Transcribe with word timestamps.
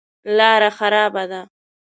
لاره 0.37 0.69
خرابه 0.77 1.23
ده. 1.31 1.41